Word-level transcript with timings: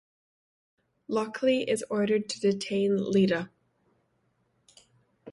Lochley 1.07 1.63
is 1.69 1.85
ordered 1.87 2.27
to 2.29 2.39
detain 2.39 2.97
Lyta. 2.97 3.49